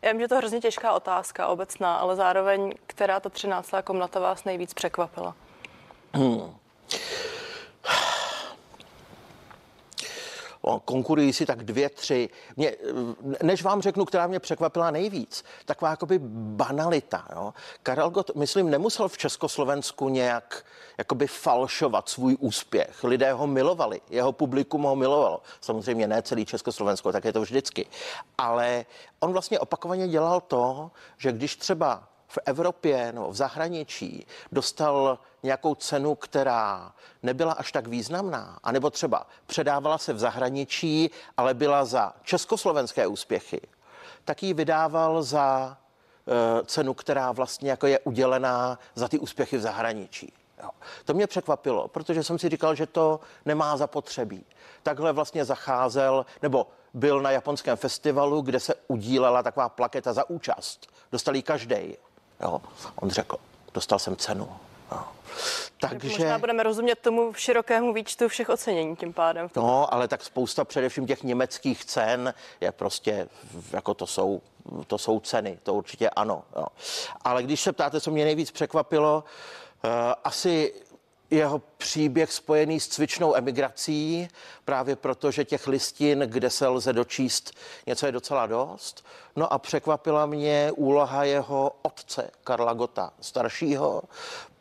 Já 0.01 0.11
vím, 0.11 0.21
že 0.21 0.27
to 0.27 0.35
je 0.35 0.37
hrozně 0.37 0.59
těžká 0.59 0.93
otázka 0.93 1.47
obecná, 1.47 1.95
ale 1.95 2.15
zároveň, 2.15 2.73
která 2.87 3.19
ta 3.19 3.29
třináctá 3.29 3.81
komnata 3.81 4.19
vás 4.19 4.43
nejvíc 4.43 4.73
překvapila? 4.73 5.35
Hmm 6.13 6.55
konkurují 10.85 11.33
si 11.33 11.45
tak 11.45 11.63
dvě, 11.63 11.89
tři. 11.89 12.29
Mě, 12.55 12.75
než 13.43 13.63
vám 13.63 13.81
řeknu, 13.81 14.05
která 14.05 14.27
mě 14.27 14.39
překvapila 14.39 14.91
nejvíc, 14.91 15.43
taková 15.65 15.91
jakoby 15.91 16.19
banalita. 16.23 17.27
Jo? 17.35 17.53
Karel 17.83 18.09
Gott, 18.09 18.35
myslím, 18.35 18.69
nemusel 18.69 19.07
v 19.07 19.17
Československu 19.17 20.09
nějak 20.09 20.65
jakoby 20.97 21.27
falšovat 21.27 22.09
svůj 22.09 22.37
úspěch. 22.39 23.03
Lidé 23.03 23.33
ho 23.33 23.47
milovali, 23.47 24.01
jeho 24.09 24.31
publikum 24.31 24.83
ho 24.83 24.95
milovalo. 24.95 25.41
Samozřejmě 25.61 26.07
ne 26.07 26.21
celý 26.21 26.45
Československo, 26.45 27.11
tak 27.11 27.25
je 27.25 27.33
to 27.33 27.41
vždycky. 27.41 27.85
Ale 28.37 28.85
on 29.19 29.33
vlastně 29.33 29.59
opakovaně 29.59 30.07
dělal 30.07 30.41
to, 30.41 30.91
že 31.17 31.31
když 31.31 31.55
třeba 31.55 32.03
v 32.27 32.39
Evropě 32.45 33.11
nebo 33.11 33.29
v 33.29 33.35
zahraničí 33.35 34.27
dostal 34.51 35.19
nějakou 35.43 35.75
cenu, 35.75 36.15
která 36.15 36.93
nebyla 37.23 37.53
až 37.53 37.71
tak 37.71 37.87
významná, 37.87 38.59
anebo 38.63 38.89
třeba 38.89 39.27
předávala 39.45 39.97
se 39.97 40.13
v 40.13 40.19
zahraničí, 40.19 41.11
ale 41.37 41.53
byla 41.53 41.85
za 41.85 42.13
československé 42.23 43.07
úspěchy, 43.07 43.61
tak 44.25 44.43
ji 44.43 44.53
vydával 44.53 45.23
za 45.23 45.77
e, 46.27 46.65
cenu, 46.65 46.93
která 46.93 47.31
vlastně 47.31 47.69
jako 47.69 47.87
je 47.87 47.99
udělená 47.99 48.79
za 48.95 49.07
ty 49.07 49.19
úspěchy 49.19 49.57
v 49.57 49.61
zahraničí. 49.61 50.33
Jo. 50.63 50.69
To 51.05 51.13
mě 51.13 51.27
překvapilo, 51.27 51.87
protože 51.87 52.23
jsem 52.23 52.39
si 52.39 52.49
říkal, 52.49 52.75
že 52.75 52.85
to 52.85 53.19
nemá 53.45 53.77
zapotřebí. 53.77 54.45
Takhle 54.83 55.13
vlastně 55.13 55.45
zacházel, 55.45 56.25
nebo 56.41 56.67
byl 56.93 57.21
na 57.21 57.31
japonském 57.31 57.77
festivalu, 57.77 58.41
kde 58.41 58.59
se 58.59 58.75
udílela 58.87 59.43
taková 59.43 59.69
plaketa 59.69 60.13
za 60.13 60.29
účast. 60.29 60.87
Dostali 61.11 61.41
každý. 61.41 61.97
Jo. 62.41 62.61
On 62.95 63.09
řekl, 63.09 63.37
dostal 63.73 63.99
jsem 63.99 64.15
cenu. 64.15 64.49
Jo. 64.91 65.03
Takže... 65.79 66.09
Možná 66.09 66.39
budeme 66.39 66.63
rozumět 66.63 66.99
tomu 66.99 67.33
širokému 67.33 67.93
výčtu 67.93 68.27
všech 68.27 68.49
ocenění 68.49 68.95
tím 68.95 69.13
pádem. 69.13 69.49
No, 69.55 69.93
ale 69.93 70.07
tak 70.07 70.23
spousta 70.23 70.65
především 70.65 71.07
těch 71.07 71.23
německých 71.23 71.85
cen 71.85 72.33
je 72.61 72.71
prostě, 72.71 73.29
jako 73.71 73.93
to 73.93 74.07
jsou, 74.07 74.41
to 74.87 74.97
jsou 74.97 75.19
ceny, 75.19 75.59
to 75.63 75.73
určitě 75.73 76.09
ano. 76.09 76.43
Jo. 76.55 76.65
Ale 77.21 77.43
když 77.43 77.61
se 77.61 77.73
ptáte, 77.73 78.01
co 78.01 78.11
mě 78.11 78.25
nejvíc 78.25 78.51
překvapilo, 78.51 79.23
uh, 79.83 79.91
asi 80.23 80.73
jeho 81.29 81.61
příběh 81.77 82.33
spojený 82.33 82.79
s 82.79 82.87
cvičnou 82.87 83.35
emigrací, 83.35 84.27
právě 84.65 84.95
proto, 84.95 85.31
že 85.31 85.45
těch 85.45 85.67
listin, 85.67 86.19
kde 86.19 86.49
se 86.49 86.67
lze 86.67 86.93
dočíst, 86.93 87.51
něco 87.87 88.05
je 88.05 88.11
docela 88.11 88.45
dost. 88.45 89.05
No 89.35 89.53
a 89.53 89.57
překvapila 89.57 90.25
mě 90.25 90.71
úloha 90.75 91.23
jeho 91.23 91.71
otce, 91.81 92.31
Karla 92.43 92.73
Gota 92.73 93.13
staršího, 93.21 94.03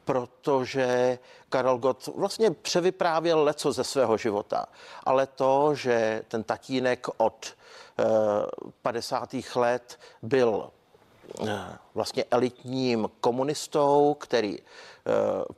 protože 0.06 1.18
Karel 1.48 1.78
Gott 1.78 2.06
vlastně 2.06 2.50
převyprávěl 2.50 3.44
leco 3.44 3.72
ze 3.72 3.84
svého 3.84 4.16
života. 4.16 4.66
Ale 5.04 5.26
to, 5.26 5.74
že 5.74 6.22
ten 6.28 6.44
tatínek 6.44 7.06
od 7.16 7.46
50. 8.82 9.34
Eh, 9.34 9.58
let 9.58 9.98
byl 10.22 10.70
eh, 11.48 11.78
vlastně 11.94 12.24
elitním 12.30 13.10
komunistou, 13.20 14.16
který 14.20 14.58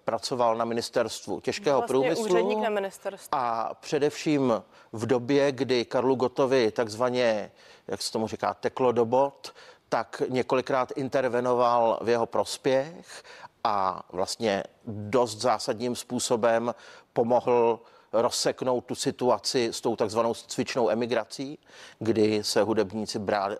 pracoval 0.04 0.56
na 0.56 0.64
ministerstvu 0.64 1.40
těžkého 1.40 1.78
vlastně 1.78 1.92
průmyslu. 1.92 2.24
Úředník 2.24 2.58
na 2.58 2.70
ministerstvu. 2.70 3.28
A 3.32 3.74
především 3.80 4.62
v 4.92 5.06
době, 5.06 5.52
kdy 5.52 5.84
Karlu 5.84 6.14
Gotovi 6.14 6.70
takzvaně, 6.70 7.52
jak 7.88 8.02
se 8.02 8.12
tomu 8.12 8.28
říká, 8.28 8.54
teklo 8.54 8.92
do 8.92 9.04
bod, 9.04 9.52
tak 9.88 10.22
několikrát 10.28 10.90
intervenoval 10.96 11.98
v 12.02 12.08
jeho 12.08 12.26
prospěch 12.26 13.22
a 13.64 14.02
vlastně 14.12 14.64
dost 14.86 15.38
zásadním 15.38 15.96
způsobem 15.96 16.74
pomohl 17.12 17.80
rozseknout 18.12 18.84
tu 18.84 18.94
situaci 18.94 19.68
s 19.72 19.80
tou 19.80 19.96
takzvanou 19.96 20.34
cvičnou 20.34 20.90
emigrací, 20.90 21.58
kdy 21.98 22.44
se 22.44 22.62
hudebníci 22.62 23.18
brá, 23.18 23.48
eh, 23.50 23.56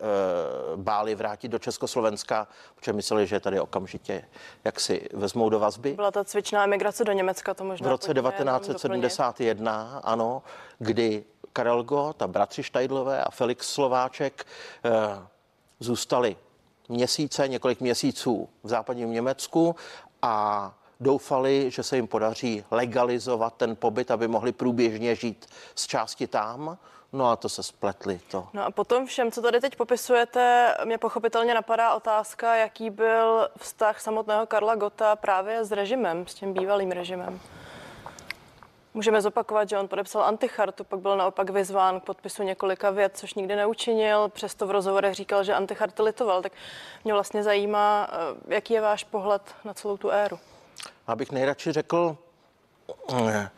báli 0.75 1.15
vrátit 1.15 1.47
do 1.47 1.59
Československa, 1.59 2.47
protože 2.75 2.93
mysleli, 2.93 3.27
že 3.27 3.39
tady 3.39 3.59
okamžitě 3.59 4.25
jak 4.63 4.79
si 4.79 5.09
vezmou 5.13 5.49
do 5.49 5.59
vazby. 5.59 5.93
Byla 5.93 6.11
ta 6.11 6.23
cvičná 6.23 6.63
emigrace 6.63 7.03
do 7.03 7.11
Německa, 7.11 7.53
to 7.53 7.63
možná 7.63 7.87
V 7.87 7.91
roce 7.91 8.13
1971, 8.13 10.01
ano, 10.03 10.43
kdy 10.79 11.23
Karel 11.53 11.83
Gott 11.83 12.21
a 12.21 12.27
bratři 12.27 12.63
Štajdlové 12.63 13.23
a 13.23 13.31
Felix 13.31 13.69
Slováček 13.69 14.45
eh, 14.85 14.91
zůstali 15.79 16.35
měsíce, 16.89 17.47
několik 17.47 17.81
měsíců 17.81 18.49
v 18.63 18.69
západním 18.69 19.11
Německu 19.11 19.75
a 20.21 20.73
doufali, 20.99 21.71
že 21.71 21.83
se 21.83 21.95
jim 21.95 22.07
podaří 22.07 22.65
legalizovat 22.71 23.53
ten 23.53 23.75
pobyt, 23.75 24.11
aby 24.11 24.27
mohli 24.27 24.51
průběžně 24.51 25.15
žít 25.15 25.45
z 25.75 25.87
části 25.87 26.27
tam. 26.27 26.77
No 27.13 27.29
a 27.31 27.35
to 27.35 27.49
se 27.49 27.63
spletli 27.63 28.19
to. 28.31 28.47
No 28.53 28.65
a 28.65 28.71
potom 28.71 29.05
všem, 29.05 29.31
co 29.31 29.41
tady 29.41 29.59
teď 29.61 29.75
popisujete, 29.75 30.75
mě 30.85 30.97
pochopitelně 30.97 31.53
napadá 31.53 31.93
otázka, 31.93 32.55
jaký 32.55 32.89
byl 32.89 33.49
vztah 33.57 34.01
samotného 34.01 34.45
Karla 34.45 34.75
Gota 34.75 35.15
právě 35.15 35.65
s 35.65 35.71
režimem, 35.71 36.27
s 36.27 36.33
tím 36.33 36.53
bývalým 36.53 36.91
režimem. 36.91 37.39
Můžeme 38.93 39.21
zopakovat, 39.21 39.69
že 39.69 39.77
on 39.77 39.87
podepsal 39.87 40.23
antichartu, 40.23 40.83
pak 40.83 40.99
byl 40.99 41.17
naopak 41.17 41.49
vyzván 41.49 41.99
k 41.99 42.03
podpisu 42.03 42.43
několika 42.43 42.89
věd, 42.89 43.17
což 43.17 43.33
nikdy 43.33 43.55
neučinil. 43.55 44.29
Přesto 44.29 44.67
v 44.67 44.71
rozhovorech 44.71 45.15
říkal, 45.15 45.43
že 45.43 45.53
anticharty 45.53 46.01
litoval. 46.01 46.41
Tak 46.41 46.51
mě 47.03 47.13
vlastně 47.13 47.43
zajímá, 47.43 48.09
eh, 48.11 48.55
jaký 48.55 48.73
je 48.73 48.81
váš 48.81 49.03
pohled 49.03 49.41
na 49.63 49.73
celou 49.73 49.97
tu 49.97 50.09
éru. 50.09 50.39
Abych 51.07 51.31
nejradši 51.31 51.71
řekl, 51.71 52.17
eh, 53.13 53.49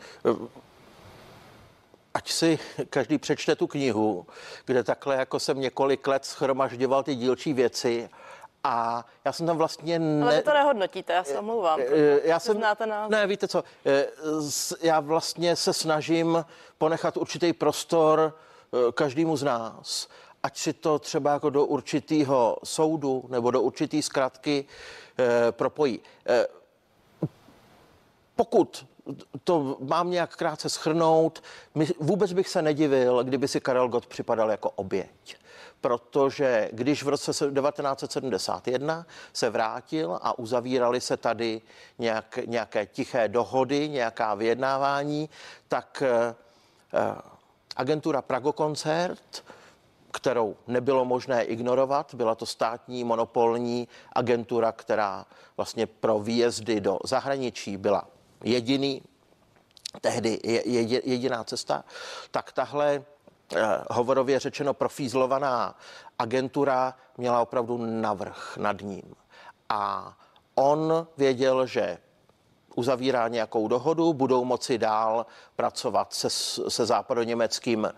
ať 2.14 2.30
si 2.30 2.58
každý 2.90 3.18
přečte 3.18 3.56
tu 3.56 3.66
knihu, 3.66 4.26
kde 4.64 4.84
takhle 4.84 5.16
jako 5.16 5.40
jsem 5.40 5.60
několik 5.60 6.06
let 6.06 6.24
schromažďoval 6.24 7.02
ty 7.02 7.14
dílčí 7.14 7.52
věci 7.52 8.10
a 8.64 9.06
já 9.24 9.32
jsem 9.32 9.46
tam 9.46 9.56
vlastně... 9.56 9.98
Ne... 9.98 10.22
Ale 10.22 10.36
vy 10.36 10.42
to 10.42 10.52
nehodnotíte, 10.52 11.12
já 11.12 11.24
se 11.24 11.38
omlouvám. 11.38 11.80
Eh, 11.80 11.84
eh, 11.90 12.20
já 12.24 12.40
jsem... 12.40 12.56
Znáte 12.56 12.86
nás. 12.86 13.10
Ne, 13.10 13.26
víte 13.26 13.48
co, 13.48 13.64
já 14.80 15.00
vlastně 15.00 15.56
se 15.56 15.72
snažím 15.72 16.44
ponechat 16.78 17.16
určitý 17.16 17.52
prostor 17.52 18.36
každému 18.94 19.36
z 19.36 19.42
nás, 19.42 20.08
ať 20.42 20.58
si 20.58 20.72
to 20.72 20.98
třeba 20.98 21.32
jako 21.32 21.50
do 21.50 21.64
určitého 21.64 22.58
soudu 22.64 23.24
nebo 23.28 23.50
do 23.50 23.62
určitý 23.62 24.02
zkratky 24.02 24.64
propojí 25.50 26.00
pokud 28.36 28.86
to 29.44 29.76
mám 29.80 30.10
nějak 30.10 30.36
krátce 30.36 30.68
schrnout, 30.68 31.42
vůbec 32.00 32.32
bych 32.32 32.48
se 32.48 32.62
nedivil, 32.62 33.24
kdyby 33.24 33.48
si 33.48 33.60
Karel 33.60 33.88
Gott 33.88 34.06
připadal 34.06 34.50
jako 34.50 34.70
oběť. 34.70 35.36
Protože 35.80 36.68
když 36.72 37.02
v 37.02 37.08
roce 37.08 37.32
1971 37.32 39.06
se 39.32 39.50
vrátil 39.50 40.18
a 40.22 40.38
uzavírali 40.38 41.00
se 41.00 41.16
tady 41.16 41.60
nějak, 41.98 42.38
nějaké 42.46 42.86
tiché 42.86 43.28
dohody, 43.28 43.88
nějaká 43.88 44.34
vyjednávání, 44.34 45.30
tak 45.68 46.02
eh, 46.06 46.34
eh 46.92 47.32
agentura 47.76 48.22
Pragokoncert, 48.22 49.44
kterou 50.10 50.56
nebylo 50.66 51.04
možné 51.04 51.44
ignorovat. 51.44 52.14
Byla 52.14 52.34
to 52.34 52.46
státní 52.46 53.04
monopolní 53.04 53.88
agentura, 54.12 54.72
která 54.72 55.26
vlastně 55.56 55.86
pro 55.86 56.18
výjezdy 56.18 56.80
do 56.80 56.98
zahraničí 57.04 57.76
byla 57.76 58.11
jediný, 58.44 59.02
tehdy 60.00 60.40
jediná 61.04 61.44
cesta, 61.44 61.84
tak 62.30 62.52
tahle 62.52 63.04
eh, 63.56 63.62
hovorově 63.90 64.38
řečeno 64.38 64.74
profízlovaná 64.74 65.78
agentura 66.18 66.94
měla 67.16 67.42
opravdu 67.42 67.76
navrh 67.78 68.56
nad 68.56 68.80
ním. 68.80 69.14
A 69.68 70.14
on 70.54 71.06
věděl, 71.16 71.66
že 71.66 71.98
uzavírá 72.74 73.28
nějakou 73.28 73.68
dohodu, 73.68 74.12
budou 74.12 74.44
moci 74.44 74.78
dál 74.78 75.26
pracovat 75.56 76.12
se, 76.14 76.30
se 76.70 76.86
západoněmeckým 76.86 77.84
e, 77.84 77.92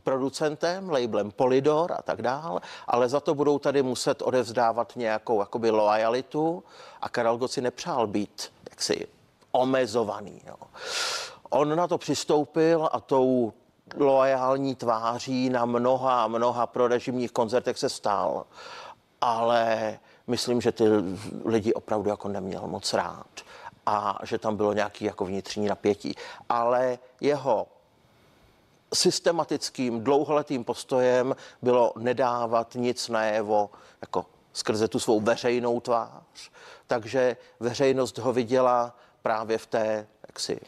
producentem, 0.00 0.90
labelem 0.90 1.30
Polydor 1.30 1.92
a 1.92 2.02
tak 2.02 2.22
dál, 2.22 2.60
ale 2.86 3.08
za 3.08 3.20
to 3.20 3.34
budou 3.34 3.58
tady 3.58 3.82
muset 3.82 4.22
odevzdávat 4.22 4.92
nějakou 4.96 5.40
jakoby 5.40 5.70
loajalitu 5.70 6.64
a 7.00 7.08
Karel 7.08 7.38
Gott 7.38 7.52
si 7.52 7.60
nepřál 7.60 8.06
být 8.06 8.52
jaksi 8.70 9.06
omezovaný. 9.54 10.40
Jo. 10.46 10.56
On 11.50 11.76
na 11.76 11.86
to 11.86 11.98
přistoupil 11.98 12.88
a 12.92 13.00
tou 13.00 13.52
loajální 13.96 14.74
tváří 14.74 15.50
na 15.50 15.64
mnoha, 15.64 16.28
mnoha 16.28 16.66
prorežimních 16.66 17.32
koncertech 17.32 17.78
se 17.78 17.88
stál, 17.88 18.46
ale 19.20 19.98
myslím, 20.26 20.60
že 20.60 20.72
ty 20.72 20.84
lidi 21.44 21.72
opravdu 21.72 22.10
jako 22.10 22.28
neměl 22.28 22.62
moc 22.66 22.94
rád 22.94 23.26
a 23.86 24.18
že 24.22 24.38
tam 24.38 24.56
bylo 24.56 24.72
nějaký 24.72 25.04
jako 25.04 25.24
vnitřní 25.24 25.66
napětí. 25.66 26.14
Ale 26.48 26.98
jeho 27.20 27.66
systematickým 28.94 30.04
dlouholetým 30.04 30.64
postojem 30.64 31.36
bylo 31.62 31.92
nedávat 31.98 32.74
nic 32.74 33.08
najevo 33.08 33.70
jako 34.00 34.26
skrze 34.52 34.88
tu 34.88 34.98
svou 34.98 35.20
veřejnou 35.20 35.80
tvář. 35.80 36.50
Takže 36.86 37.36
veřejnost 37.60 38.18
ho 38.18 38.32
viděla 38.32 38.96
právě 39.24 39.58
v 39.58 39.66
té 39.66 40.06
jaksi, 40.26 40.60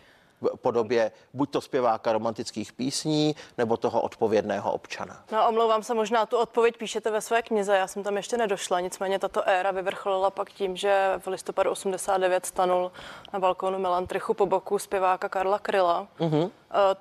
podobě 0.61 1.13
buď 1.35 1.51
to 1.51 1.61
zpěváka 1.61 2.13
romantických 2.13 2.73
písní, 2.73 3.37
nebo 3.59 3.77
toho 3.77 4.01
odpovědného 4.01 4.73
občana. 4.73 5.25
No 5.33 5.49
omlouvám 5.49 5.83
se, 5.83 5.95
možná 5.95 6.27
tu 6.27 6.37
odpověď 6.37 6.77
píšete 6.77 7.11
ve 7.11 7.21
své 7.21 7.43
knize, 7.43 7.77
já 7.77 7.87
jsem 7.87 8.03
tam 8.03 8.17
ještě 8.17 8.37
nedošla, 8.37 8.81
nicméně 8.81 9.19
tato 9.19 9.49
éra 9.49 9.71
vyvrcholila 9.71 10.31
pak 10.31 10.51
tím, 10.51 10.77
že 10.77 11.13
v 11.19 11.27
listopadu 11.27 11.71
89 11.71 12.47
stanul 12.47 12.93
na 13.33 13.41
balkónu 13.41 13.79
Melantrichu 13.79 14.35
po 14.35 14.47
boku 14.47 14.79
zpěváka 14.79 15.29
Karla 15.29 15.59
Kryla. 15.59 16.09
Mm-hmm. 16.21 16.51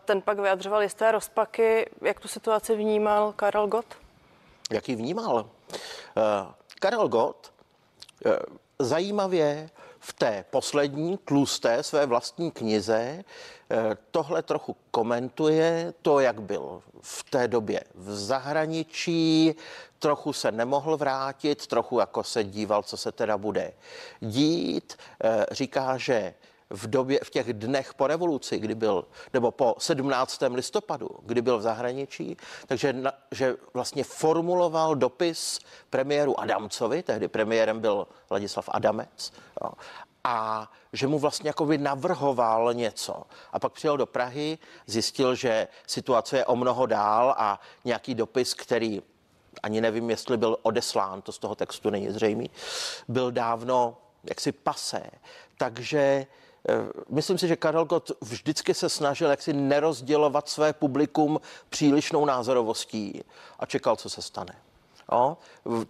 Ten 0.05 0.21
pak 0.21 0.39
vyjadřoval 0.39 0.81
jisté 0.81 1.11
rozpaky. 1.11 1.89
Jak 2.01 2.19
tu 2.19 2.27
situaci 2.27 2.75
vnímal 2.75 3.33
Karel 3.33 3.67
Gott? 3.67 3.85
Jaký 4.71 4.95
vnímal? 4.95 5.35
Uh, 5.35 5.43
Karel 6.79 7.07
Gott 7.07 7.53
uh, 8.25 8.31
zajímavě 8.79 9.69
v 10.05 10.13
té 10.13 10.45
poslední 10.49 11.17
tlusté 11.17 11.83
své 11.83 12.05
vlastní 12.05 12.51
knize 12.51 13.23
eh, 13.71 13.97
tohle 14.11 14.41
trochu 14.41 14.75
komentuje, 14.91 15.93
to, 16.01 16.19
jak 16.19 16.41
byl 16.41 16.81
v 17.01 17.23
té 17.23 17.47
době 17.47 17.83
v 17.95 18.15
zahraničí, 18.15 19.55
trochu 19.99 20.33
se 20.33 20.51
nemohl 20.51 20.97
vrátit, 20.97 21.67
trochu 21.67 21.99
jako 21.99 22.23
se 22.23 22.43
díval, 22.43 22.83
co 22.83 22.97
se 22.97 23.11
teda 23.11 23.37
bude 23.37 23.73
dít. 24.19 24.97
Eh, 25.23 25.45
říká, 25.51 25.97
že 25.97 26.33
v 26.75 26.87
době, 26.87 27.19
v 27.23 27.29
těch 27.29 27.53
dnech 27.53 27.93
po 27.93 28.07
revoluci, 28.07 28.59
kdy 28.59 28.75
byl, 28.75 29.05
nebo 29.33 29.51
po 29.51 29.75
17. 29.77 30.43
listopadu, 30.53 31.09
kdy 31.21 31.41
byl 31.41 31.57
v 31.57 31.61
zahraničí, 31.61 32.37
takže 32.67 32.93
na, 32.93 33.11
že 33.31 33.55
vlastně 33.73 34.03
formuloval 34.03 34.95
dopis 34.95 35.59
premiéru 35.89 36.39
Adamcovi, 36.39 37.03
tehdy 37.03 37.27
premiérem 37.27 37.79
byl 37.79 38.07
Ladislav 38.31 38.69
Adamec, 38.71 39.33
jo, 39.63 39.71
a 40.23 40.71
že 40.93 41.07
mu 41.07 41.19
vlastně 41.19 41.49
jako 41.49 41.65
by 41.65 41.77
navrhoval 41.77 42.73
něco. 42.73 43.23
A 43.53 43.59
pak 43.59 43.73
přijel 43.73 43.97
do 43.97 44.05
Prahy, 44.05 44.57
zjistil, 44.87 45.35
že 45.35 45.67
situace 45.87 46.37
je 46.37 46.45
o 46.45 46.55
mnoho 46.55 46.85
dál 46.85 47.35
a 47.37 47.59
nějaký 47.85 48.15
dopis, 48.15 48.53
který 48.53 49.01
ani 49.63 49.81
nevím, 49.81 50.09
jestli 50.09 50.37
byl 50.37 50.57
odeslán, 50.61 51.21
to 51.21 51.31
z 51.31 51.39
toho 51.39 51.55
textu 51.55 51.89
není 51.89 52.09
zřejmý, 52.09 52.49
byl 53.07 53.31
dávno 53.31 53.97
jaksi 54.23 54.51
pasé. 54.51 55.03
Takže 55.57 56.25
myslím 57.09 57.37
si, 57.37 57.47
že 57.47 57.55
Karel 57.55 57.85
Gott 57.85 58.11
vždycky 58.21 58.73
se 58.73 58.89
snažil 58.89 59.29
jaksi 59.29 59.53
nerozdělovat 59.53 60.49
své 60.49 60.73
publikum 60.73 61.41
přílišnou 61.69 62.25
názorovostí 62.25 63.23
a 63.59 63.65
čekal, 63.65 63.95
co 63.95 64.09
se 64.09 64.21
stane. 64.21 64.55
Jo? 65.11 65.37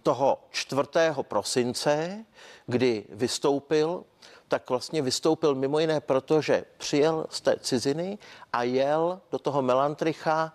Toho 0.02 0.38
4. 0.50 0.82
prosince, 1.22 2.24
kdy 2.66 3.04
vystoupil, 3.08 4.04
tak 4.48 4.70
vlastně 4.70 5.02
vystoupil 5.02 5.54
mimo 5.54 5.78
jiné 5.78 6.00
proto, 6.00 6.40
že 6.40 6.64
přijel 6.76 7.26
z 7.30 7.40
té 7.40 7.56
ciziny 7.60 8.18
a 8.52 8.62
jel 8.62 9.20
do 9.32 9.38
toho 9.38 9.62
Melantricha 9.62 10.52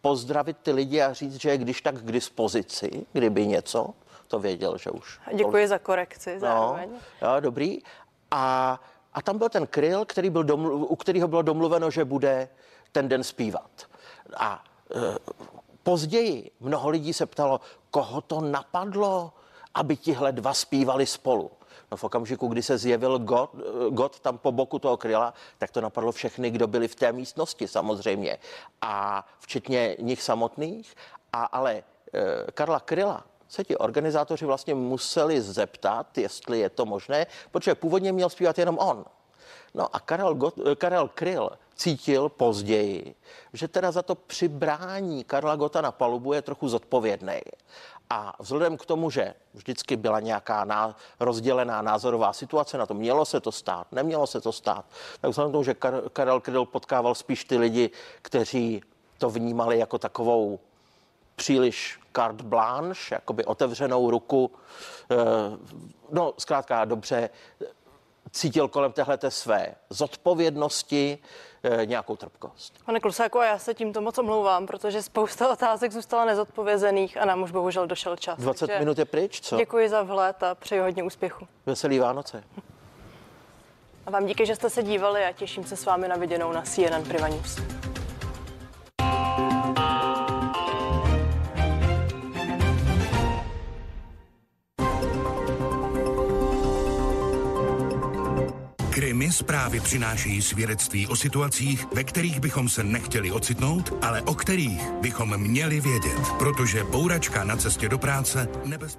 pozdravit 0.00 0.56
ty 0.62 0.72
lidi 0.72 1.02
a 1.02 1.12
říct, 1.12 1.40
že 1.40 1.50
je 1.50 1.58
když 1.58 1.82
tak 1.82 1.94
k 1.94 2.12
dispozici, 2.12 3.06
kdyby 3.12 3.46
něco, 3.46 3.90
to 4.28 4.38
věděl, 4.38 4.78
že 4.78 4.90
už. 4.90 5.20
Děkuji 5.34 5.68
za 5.68 5.78
korekci 5.78 6.40
zároveň. 6.40 6.90
No, 7.22 7.34
jo, 7.34 7.40
dobrý. 7.40 7.78
A 8.30 8.80
a 9.12 9.22
tam 9.22 9.38
byl 9.38 9.48
ten 9.48 9.66
kryl, 9.66 10.04
který 10.04 10.30
byl 10.30 10.44
domlu, 10.44 10.86
u 10.86 10.96
kterého 10.96 11.28
bylo 11.28 11.42
domluveno, 11.42 11.90
že 11.90 12.04
bude 12.04 12.48
ten 12.92 13.08
den 13.08 13.24
zpívat. 13.24 13.70
A 14.36 14.64
e, 14.94 15.18
později 15.82 16.50
mnoho 16.60 16.88
lidí 16.88 17.12
se 17.12 17.26
ptalo, 17.26 17.60
koho 17.90 18.20
to 18.20 18.40
napadlo, 18.40 19.32
aby 19.74 19.96
tihle 19.96 20.32
dva 20.32 20.54
zpívali 20.54 21.06
spolu. 21.06 21.50
No 21.90 21.96
v 21.96 22.04
okamžiku, 22.04 22.48
kdy 22.48 22.62
se 22.62 22.78
zjevil 22.78 23.18
God, 23.18 23.50
God 23.90 24.20
tam 24.20 24.38
po 24.38 24.52
boku 24.52 24.78
toho 24.78 24.96
kryla, 24.96 25.34
tak 25.58 25.70
to 25.70 25.80
napadlo 25.80 26.12
všechny, 26.12 26.50
kdo 26.50 26.66
byli 26.66 26.88
v 26.88 26.94
té 26.94 27.12
místnosti 27.12 27.68
samozřejmě. 27.68 28.38
A 28.82 29.26
včetně 29.38 29.96
nich 30.00 30.22
samotných. 30.22 30.94
A 31.32 31.44
ale 31.44 31.74
e, 31.74 31.82
Karla 32.52 32.80
Kryla 32.80 33.24
se 33.48 33.64
ti 33.64 33.76
organizátoři 33.76 34.44
vlastně 34.46 34.74
museli 34.74 35.40
zeptat, 35.40 36.18
jestli 36.18 36.58
je 36.58 36.70
to 36.70 36.86
možné, 36.86 37.26
protože 37.50 37.74
původně 37.74 38.12
měl 38.12 38.28
zpívat 38.28 38.58
jenom 38.58 38.78
on. 38.78 39.04
No 39.74 39.96
a 39.96 40.00
Karel, 40.00 40.34
Got, 40.34 40.54
Karel 40.78 41.08
Kryl 41.08 41.50
cítil 41.74 42.28
později, 42.28 43.14
že 43.52 43.68
teda 43.68 43.90
za 43.92 44.02
to 44.02 44.14
přibrání 44.14 45.24
Karla 45.24 45.56
Gota 45.56 45.80
na 45.80 45.92
palubu 45.92 46.32
je 46.32 46.42
trochu 46.42 46.68
zodpovědný. 46.68 47.40
A 48.10 48.36
vzhledem 48.38 48.76
k 48.76 48.86
tomu, 48.86 49.10
že 49.10 49.34
vždycky 49.54 49.96
byla 49.96 50.20
nějaká 50.20 50.64
ná, 50.64 50.96
rozdělená 51.20 51.82
názorová 51.82 52.32
situace 52.32 52.78
na 52.78 52.86
to, 52.86 52.94
mělo 52.94 53.24
se 53.24 53.40
to 53.40 53.52
stát, 53.52 53.92
nemělo 53.92 54.26
se 54.26 54.40
to 54.40 54.52
stát, 54.52 54.84
tak 55.20 55.30
vzhledem 55.30 55.50
k 55.50 55.52
tomu, 55.52 55.64
že 55.64 55.72
Kar- 55.72 56.08
Karel 56.12 56.40
Kryl 56.40 56.64
potkával 56.64 57.14
spíš 57.14 57.44
ty 57.44 57.58
lidi, 57.58 57.90
kteří 58.22 58.82
to 59.18 59.30
vnímali 59.30 59.78
jako 59.78 59.98
takovou 59.98 60.60
příliš 61.38 62.00
carte 62.16 62.44
blanche, 62.44 63.14
jakoby 63.14 63.44
otevřenou 63.44 64.10
ruku, 64.10 64.50
eh, 65.10 65.16
no 66.12 66.34
zkrátka 66.38 66.84
dobře, 66.84 67.30
cítil 68.32 68.68
kolem 68.68 68.92
téhleté 68.92 69.30
své 69.30 69.74
zodpovědnosti 69.90 71.18
e, 71.62 71.86
nějakou 71.86 72.16
trpkost. 72.16 72.84
Pane 72.84 73.00
Klusáku, 73.00 73.38
a 73.38 73.46
já 73.46 73.58
se 73.58 73.74
tímto 73.74 74.00
moc 74.00 74.18
omlouvám, 74.18 74.66
protože 74.66 75.02
spousta 75.02 75.52
otázek 75.52 75.92
zůstala 75.92 76.24
nezodpovězených 76.24 77.16
a 77.16 77.24
nám 77.24 77.42
už 77.42 77.50
bohužel 77.50 77.86
došel 77.86 78.16
čas. 78.16 78.38
20 78.38 78.66
Takže 78.66 78.78
minut 78.78 78.98
je 78.98 79.04
pryč, 79.04 79.40
co? 79.40 79.56
Děkuji 79.56 79.88
za 79.88 80.02
vhled 80.02 80.42
a 80.42 80.54
přeji 80.54 80.80
hodně 80.80 81.02
úspěchu. 81.02 81.48
Veselý 81.66 81.98
Vánoce. 81.98 82.44
A 84.06 84.10
vám 84.10 84.26
díky, 84.26 84.46
že 84.46 84.56
jste 84.56 84.70
se 84.70 84.82
dívali 84.82 85.24
a 85.24 85.32
těším 85.32 85.64
se 85.64 85.76
s 85.76 85.84
vámi 85.84 86.08
na 86.08 86.16
viděnou 86.16 86.52
na 86.52 86.62
CNN 86.62 87.02
Prima 87.08 87.28
News. 87.28 87.77
Krimi 99.28 99.38
zprávy 99.38 99.80
přinášejí 99.80 100.42
svědectví 100.42 101.06
o 101.06 101.16
situacích, 101.16 101.86
ve 101.94 102.04
kterých 102.04 102.40
bychom 102.40 102.68
se 102.68 102.84
nechtěli 102.84 103.32
ocitnout, 103.32 103.92
ale 104.02 104.22
o 104.22 104.34
kterých 104.34 104.80
bychom 105.02 105.36
měli 105.36 105.80
vědět, 105.80 106.20
protože 106.38 106.84
bouračka 106.84 107.44
na 107.44 107.56
cestě 107.56 107.88
do 107.88 107.98
práce 107.98 108.48
nebez... 108.64 108.96